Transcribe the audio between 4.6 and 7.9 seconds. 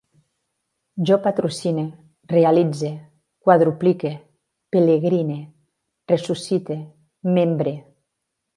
pelegrine, ressuscite, membre